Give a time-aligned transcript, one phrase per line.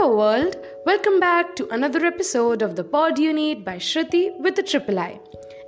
[0.00, 0.56] Hello, world.
[0.86, 5.20] Welcome back to another episode of the Pod Need by Shruti with a triple I.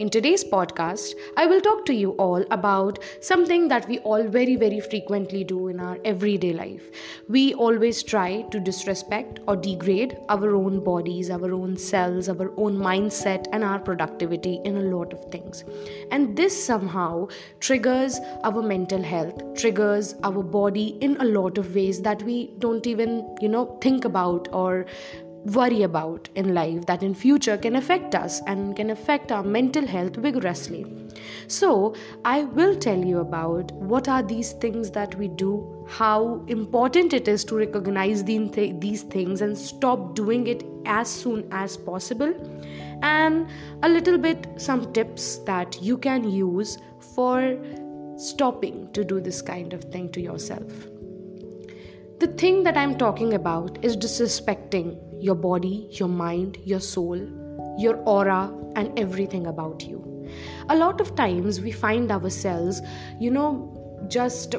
[0.00, 4.56] In today's podcast, I will talk to you all about something that we all very,
[4.56, 6.90] very frequently do in our everyday life.
[7.28, 12.78] We always try to disrespect or degrade our own bodies, our own cells, our own
[12.78, 15.64] mindset, and our productivity in a lot of things.
[16.10, 17.28] And this somehow
[17.60, 22.86] triggers our mental health, triggers our body in a lot of ways that we don't
[22.86, 24.86] even, you know, think about or
[25.44, 29.86] worry about in life that in future can affect us and can affect our mental
[29.86, 30.84] health vigorously.
[31.46, 31.94] So
[32.24, 37.26] i will tell you about what are these things that we do how important it
[37.26, 42.32] is to recognize these things and stop doing it as soon as possible.
[43.02, 43.48] And
[43.82, 46.78] a little bit some tips that you can use
[47.14, 47.58] for
[48.16, 50.86] stopping to do this kind of thing to yourself.
[52.20, 57.18] The thing that i'm talking about is disrespecting your body, your mind, your soul,
[57.78, 60.28] your aura, and everything about you.
[60.68, 62.80] A lot of times we find ourselves,
[63.18, 64.54] you know, just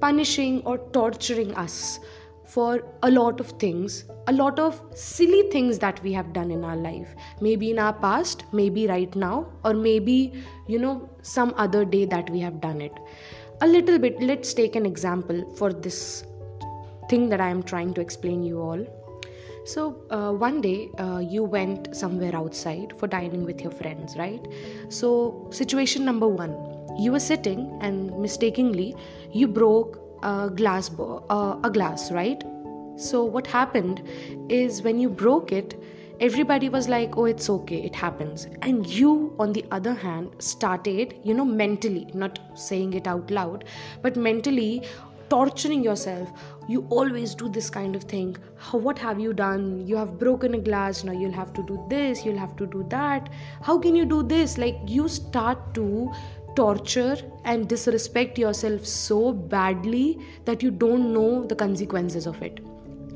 [0.00, 1.98] punishing or torturing us
[2.44, 6.64] for a lot of things, a lot of silly things that we have done in
[6.64, 7.08] our life.
[7.40, 10.32] Maybe in our past, maybe right now, or maybe,
[10.66, 12.92] you know, some other day that we have done it.
[13.60, 16.24] A little bit, let's take an example for this
[17.10, 18.86] thing that I am trying to explain you all.
[19.68, 24.40] So, uh, one day uh, you went somewhere outside for dining with your friends, right?
[24.88, 26.54] So, situation number one
[26.98, 28.96] you were sitting and mistakenly
[29.30, 32.42] you broke a glass, bo- uh, a glass, right?
[32.96, 34.02] So, what happened
[34.48, 35.78] is when you broke it,
[36.18, 38.48] everybody was like, oh, it's okay, it happens.
[38.62, 43.66] And you, on the other hand, started, you know, mentally, not saying it out loud,
[44.00, 44.82] but mentally
[45.28, 46.28] torturing yourself.
[46.68, 48.36] You always do this kind of thing.
[48.72, 49.86] What have you done?
[49.86, 52.84] You have broken a glass now you'll have to do this you'll have to do
[52.88, 53.28] that.
[53.62, 54.58] How can you do this?
[54.58, 56.12] Like you start to
[56.56, 62.60] torture and disrespect yourself so badly that you don't know the consequences of it.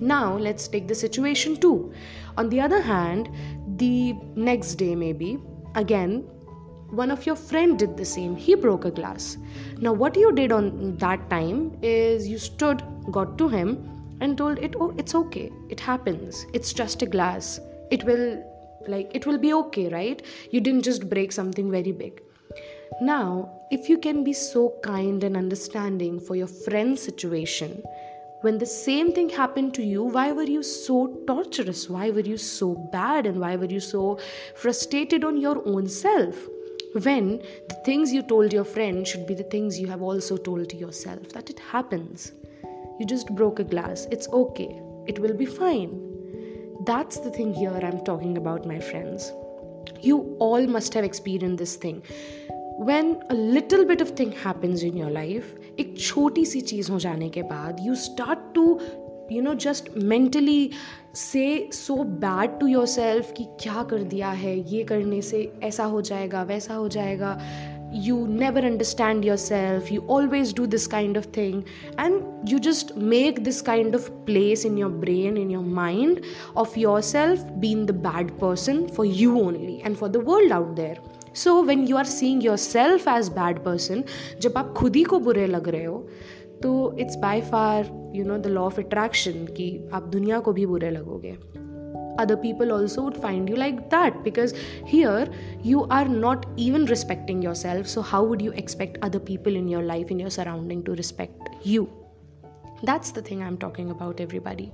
[0.00, 1.92] Now let's take the situation too.
[2.36, 3.30] On the other hand
[3.76, 5.38] the next day maybe
[5.74, 6.24] again
[6.92, 8.36] one of your friend did the same.
[8.36, 9.38] He broke a glass.
[9.78, 14.58] Now what you did on that time is you stood got to him and told
[14.58, 15.50] it oh it's okay.
[15.70, 16.44] It happens.
[16.52, 17.60] It's just a glass.
[17.90, 18.44] It will
[18.86, 20.22] like it will be okay right?
[20.50, 22.22] You didn't just break something very big.
[23.00, 27.82] Now if you can be so kind and understanding for your friend's situation
[28.42, 31.88] when the same thing happened to you why were you so torturous?
[31.88, 33.24] Why were you so bad?
[33.24, 34.18] And why were you so
[34.54, 36.48] frustrated on your own self
[37.03, 40.69] when the things you told your friend should be the things you have also told
[40.69, 42.31] to yourself that it happens.
[42.99, 46.03] You just broke a glass, it's okay, it will be fine.
[46.85, 49.31] That's the thing here I'm talking about, my friends.
[50.01, 52.01] You all must have experienced this thing.
[52.77, 55.45] When a little bit of thing happens in your life,
[55.79, 58.79] एक छोटी सी चीज़ हो जाने के बाद you start to
[59.32, 60.70] you know just mentally
[61.14, 66.00] say so bad to yourself कि क्या कर दिया है, ये करने से ऐसा हो
[66.00, 67.38] जाएगा, वैसा हो जाएगा।
[67.94, 71.62] You never understand yourself you always do this kind of thing
[72.00, 76.20] and you just make this kind of place in your brain in your mind
[76.56, 81.00] of yourself been the bad person for you only and for the world out there
[81.34, 84.04] so when you are seeing yourself as bad person
[84.40, 86.06] जब आप खुद ही को बुरे लग रहे हो
[86.62, 90.66] तो it's by far you know the law of attraction कि आप दुनिया को भी
[90.66, 91.30] बुरे लगोगे।
[92.20, 94.54] Other people also would find you like that because
[94.86, 95.30] here
[95.66, 99.82] you are not even respecting yourself so how would you expect other people in your
[99.82, 101.86] life in your surrounding to respect you
[102.84, 104.70] that's the thing I am talking about everybody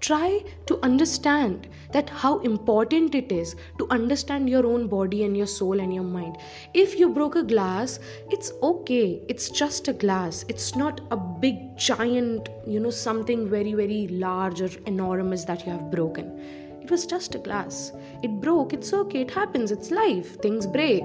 [0.00, 5.46] try to understand that how important it is to understand your own body and your
[5.46, 6.36] soul and your mind.
[6.74, 7.98] If you broke a glass
[8.30, 9.20] it's okay.
[9.28, 10.44] It's just a glass.
[10.48, 15.72] It's not a big giant you know something very very large or enormous that you
[15.72, 16.38] have broken.
[16.82, 17.92] It was just a glass.
[18.22, 18.72] It broke.
[18.72, 19.22] It's okay.
[19.22, 19.70] It happens.
[19.70, 20.40] It's life.
[20.40, 21.02] Things break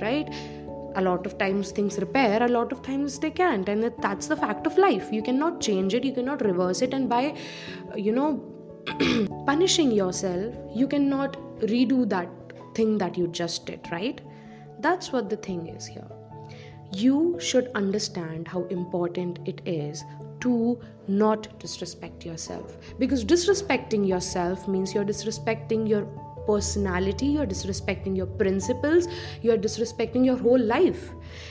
[0.00, 0.28] right
[0.94, 3.68] a lot of times things repair a lot of times they can't.
[3.68, 5.12] And that's the fact of life.
[5.12, 6.94] You cannot change it you cannot reverse it.
[6.94, 7.36] And by
[7.96, 8.30] you know
[9.46, 12.28] punishing yourself you cannot redo that
[12.74, 14.20] thing that you just did right?
[14.80, 16.10] That's what the thing is here.
[16.92, 20.04] You should understand how important it is
[20.40, 22.78] to not disrespect yourself.
[22.98, 26.08] Because disrespecting yourself means you're disrespecting your
[26.50, 29.08] personality you're disrespecting your principles
[29.42, 31.10] you're disrespecting your whole life.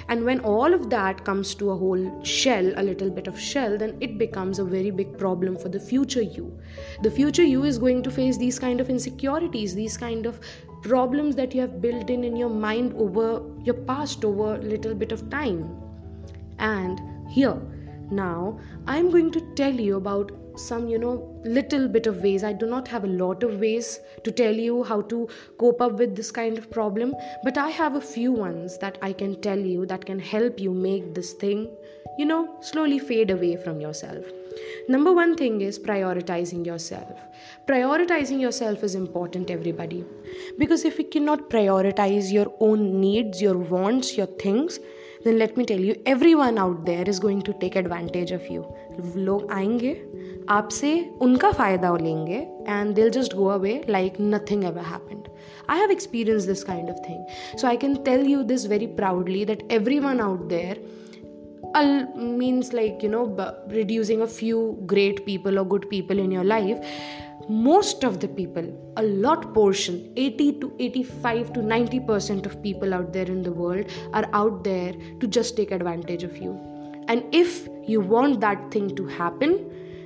[0.09, 3.77] And when all of that comes to a whole shell a little bit of shell
[3.77, 6.59] then it becomes a very big problem for the future you.
[7.01, 10.39] The future you is going to face these kind of insecurities these kind of
[10.81, 14.95] problems that you have built in in your mind over your past over a little
[14.95, 15.69] bit of time.
[16.57, 16.99] And
[17.29, 17.59] here
[18.11, 21.14] now i'm going to tell you about some you know
[21.44, 24.82] little bit of ways i do not have a lot of ways to tell you
[24.84, 25.28] how to
[25.58, 29.12] cope up with this kind of problem but i have a few ones that i
[29.12, 31.68] can tell you that can help you make this thing
[32.18, 34.24] you know slowly fade away from yourself
[34.88, 37.18] number one thing is prioritizing yourself
[37.66, 40.04] prioritizing yourself is important everybody
[40.58, 44.78] because if you cannot prioritize your own needs your wants your things
[45.24, 48.64] then let me tell you everyone out there is going to take advantage of you
[49.16, 49.94] लोग आएंगे
[50.50, 50.92] आपसे
[51.22, 55.28] उनका फ़ायदा लेंगे and दिल just go away like nothing ever happened
[55.70, 59.44] I have experience this kind of thing so I can tell you this very proudly
[59.44, 60.84] that everyone out there
[61.74, 63.22] means like you know
[63.68, 66.78] reducing a few great people or good people in your life
[67.48, 68.66] most of the people
[68.96, 73.52] a lot portion 80 to 85 to 90 percent of people out there in the
[73.52, 76.52] world are out there to just take advantage of you
[77.08, 79.58] and if you want that thing to happen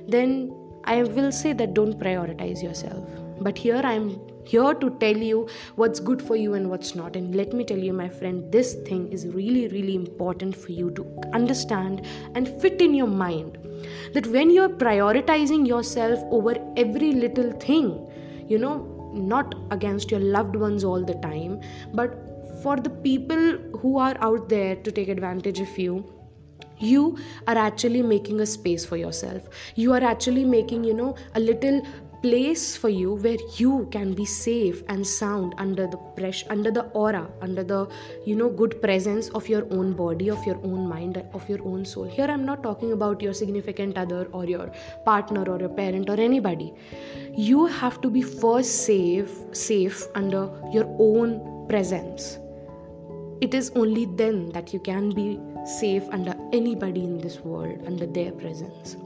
[0.08, 0.54] then
[0.84, 3.08] I will say that don't prioritize yourself.
[3.40, 7.16] But here I'm here to tell you what's good for you and what's not.
[7.16, 10.90] And let me tell you, my friend, this thing is really, really important for you
[10.92, 13.58] to understand and fit in your mind.
[14.12, 18.06] That when you're prioritizing yourself over every little thing,
[18.46, 21.60] you know, not against your loved ones all the time,
[21.92, 22.14] but
[22.62, 26.13] for the people who are out there to take advantage of you
[26.78, 29.42] you are actually making a space for yourself.
[29.74, 31.82] You are actually making you know a little
[32.24, 36.84] place for you where you can be safe and sound under the pressure under the
[37.00, 37.80] aura under the
[38.24, 41.84] you know good presence of your own body of your own mind of your own
[41.84, 42.04] soul.
[42.04, 44.70] Here i'm not talking about your significant other or your
[45.04, 46.72] partner or your parent or anybody.
[47.36, 51.36] You have to be first safe safe under your own
[51.68, 52.38] presence
[53.44, 55.38] it is only then that you can be
[55.78, 58.96] safe under anybody in this world, under their presence.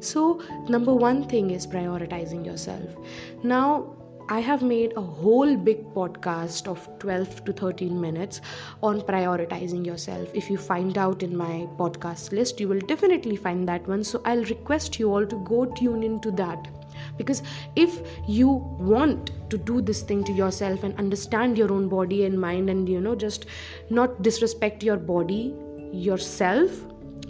[0.00, 2.96] So, number one thing is prioritizing yourself.
[3.42, 3.96] Now,
[4.28, 8.40] I have made a whole big podcast of 12 to 13 minutes
[8.82, 10.28] on prioritizing yourself.
[10.34, 14.02] If you find out in my podcast list, you will definitely find that one.
[14.02, 16.75] So I'll request you all to go tune into that.
[17.16, 17.42] Because
[17.74, 22.40] if you want to do this thing to yourself and understand your own body and
[22.40, 23.46] mind, and you know, just
[23.90, 25.54] not disrespect your body,
[25.92, 26.70] yourself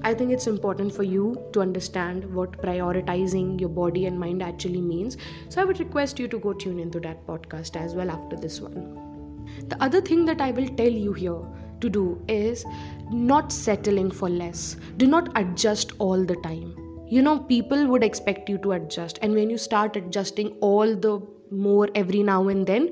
[0.02, 4.80] I think it's important for you to understand what prioritizing your body and mind actually
[4.80, 5.16] means.
[5.48, 8.60] So I would request you to go tune into that podcast as well after this
[8.60, 9.46] one.
[9.68, 11.40] The other thing that I will tell you here
[11.80, 12.64] to do is
[13.10, 14.76] not settling for less.
[14.96, 16.85] Do not adjust all the time.
[17.08, 21.20] You know, people would expect you to adjust, and when you start adjusting all the
[21.50, 22.90] more every now and then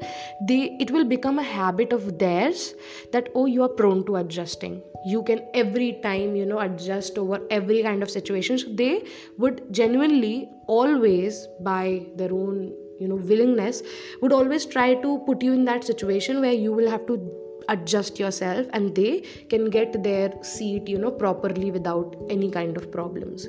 [0.48, 2.74] they it will become a habit of theirs
[3.12, 4.80] that oh you are prone to adjusting.
[5.04, 8.58] You can every time you know adjust over every kind of situation.
[8.58, 9.04] So they
[9.38, 13.82] would genuinely always by their own you know willingness
[14.22, 18.18] would always try to put you in that situation where you will have to adjust
[18.18, 23.48] yourself and they can get their seat you know properly without any kind of problems.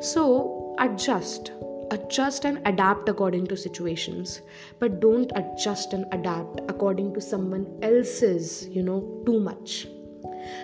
[0.00, 1.52] So adjust.
[1.92, 4.40] Adjust and adapt according to situations.
[4.80, 9.86] But don't adjust and adapt according to someone else's you know too much.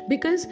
[0.08, 0.46] Because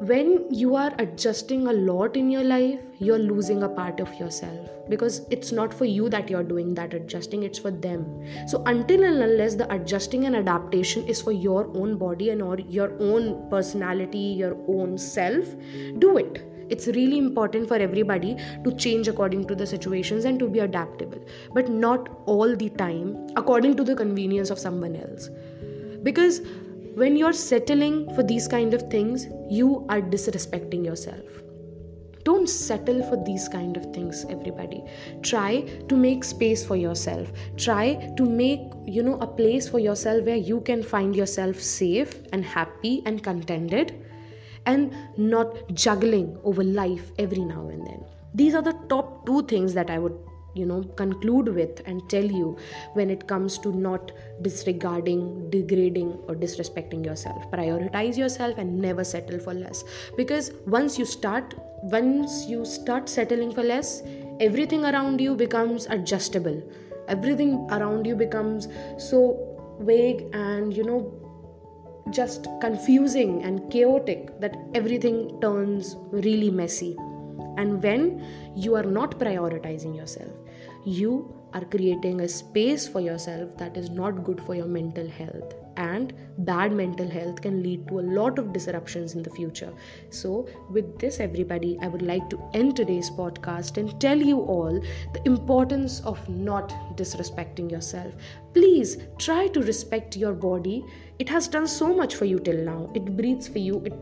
[0.00, 4.68] when you are adjusting a lot in your life you're losing a part of yourself.
[4.88, 8.26] Because it's not for you that you're doing that adjusting it's for them.
[8.48, 12.58] So until and unless the adjusting and adaptation is for your own body and or
[12.60, 15.44] your own personality your own self
[15.98, 16.46] do it.
[16.70, 21.20] It's really important for everybody to change according to the situations and to be adaptable.
[21.52, 25.28] But not all the time according to the convenience of someone else.
[26.02, 26.40] Because
[26.94, 31.24] when you're settling for these kind of things you are disrespecting yourself.
[32.24, 34.84] Don't settle for these kind of things everybody.
[35.22, 37.32] Try to make space for yourself.
[37.56, 42.18] Try to make you know a place for yourself where you can find yourself safe
[42.32, 44.04] and happy and contented
[44.66, 48.04] and not juggling over life every now and then.
[48.34, 50.16] These are the top two things that I would
[50.54, 52.56] you know conclude with and tell you
[52.94, 57.50] when it comes to not disregarding degrading or disrespecting yourself.
[57.50, 59.84] Prioritize yourself and never settle for less.
[60.16, 61.54] Because once you start
[61.84, 64.02] once you start settling for less
[64.40, 66.62] everything around you becomes adjustable.
[67.08, 71.12] Everything around you becomes so vague and you know
[72.10, 76.96] just confusing and chaotic that everything turns really messy.
[77.56, 78.24] And when
[78.56, 80.32] you are not prioritizing yourself
[80.84, 85.54] you are creating a space for yourself that is not good for your mental health.
[85.76, 89.72] And bad mental health can lead to a lot of disruptions in the future.
[90.10, 94.80] So with this everybody i would like to end today's podcast and tell you all
[95.14, 98.14] the importance of not disrespecting yourself.
[98.52, 100.84] Please try to respect your body.
[101.18, 102.90] It has done so much for you till now.
[102.94, 103.82] It breathes for you.
[103.84, 103.94] It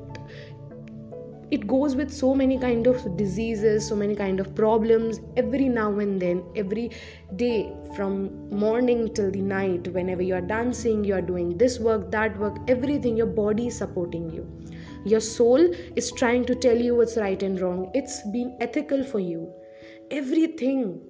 [1.50, 5.98] it goes with so many kind of diseases so many kind of problems every now
[5.98, 6.90] and then every
[7.36, 9.88] day from morning till the night.
[9.88, 13.78] Whenever you are dancing you are doing this work that work everything your body is
[13.78, 14.46] supporting you.
[15.04, 17.90] Your soul is trying to tell you what's right and wrong.
[17.94, 19.52] It's been ethical for you.
[20.10, 21.00] Everything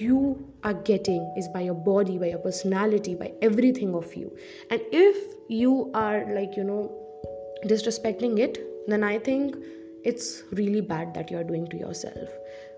[0.00, 4.36] you are getting is by your body by your personality by everything of you.
[4.70, 7.02] And if you are like you know
[7.64, 9.56] disrespecting it then I think
[10.04, 12.28] it's really bad that you're doing to yourself.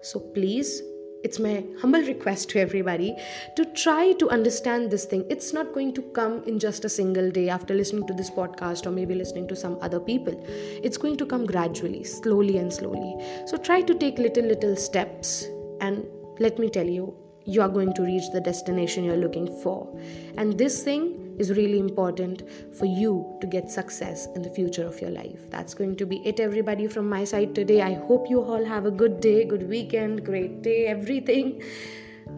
[0.02, 0.82] So please,
[1.24, 3.16] it's my humble request to everybody
[3.56, 5.26] to try to understand this thing.
[5.28, 8.86] It's not going to come in just a single day after listening to this podcast
[8.86, 10.40] or maybe listening to some other people.
[10.46, 13.16] It's going to come gradually, slowly and slowly.
[13.46, 15.44] So try to take little, little steps.
[15.80, 16.06] And
[16.38, 19.88] let me tell you, you are going to reach the destination you're looking for.
[20.36, 22.42] And this thing is really important
[22.76, 25.50] for you to get success in the future of your life.
[25.50, 27.80] That's going to be it, everybody, from my side today.
[27.82, 31.62] I hope you all have a good day, good weekend, great day, everything.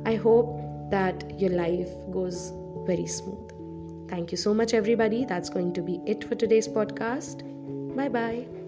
[0.05, 2.53] I hope that your life goes
[2.87, 4.09] very smooth.
[4.09, 5.25] Thank you so much, everybody.
[5.25, 7.47] That's going to be it for today's podcast.
[7.95, 8.60] Bye bye.